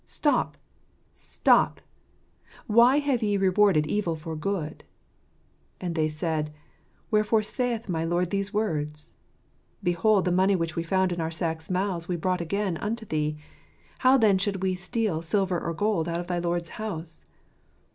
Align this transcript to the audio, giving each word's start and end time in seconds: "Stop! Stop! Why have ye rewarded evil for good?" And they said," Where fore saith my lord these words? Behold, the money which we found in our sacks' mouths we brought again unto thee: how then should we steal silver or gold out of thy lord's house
"Stop! 0.19 0.57
Stop! 1.13 1.79
Why 2.65 2.97
have 2.97 3.21
ye 3.21 3.37
rewarded 3.37 3.85
evil 3.85 4.15
for 4.15 4.35
good?" 4.35 4.83
And 5.79 5.93
they 5.93 6.09
said," 6.09 6.51
Where 7.11 7.23
fore 7.23 7.43
saith 7.43 7.87
my 7.87 8.03
lord 8.03 8.31
these 8.31 8.51
words? 8.51 9.11
Behold, 9.83 10.25
the 10.25 10.31
money 10.31 10.55
which 10.55 10.75
we 10.75 10.81
found 10.81 11.11
in 11.11 11.21
our 11.21 11.29
sacks' 11.29 11.69
mouths 11.69 12.07
we 12.07 12.15
brought 12.15 12.41
again 12.41 12.77
unto 12.77 13.05
thee: 13.05 13.37
how 13.99 14.17
then 14.17 14.39
should 14.39 14.63
we 14.63 14.73
steal 14.73 15.21
silver 15.21 15.59
or 15.59 15.71
gold 15.75 16.07
out 16.07 16.19
of 16.19 16.25
thy 16.25 16.39
lord's 16.39 16.69
house 16.81 17.27